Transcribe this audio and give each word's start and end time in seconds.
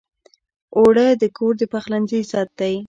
اوړه 0.77 1.07
د 1.21 1.23
کور 1.37 1.53
د 1.59 1.63
پخلنځي 1.73 2.19
عزت 2.23 2.49
دی 2.59 2.75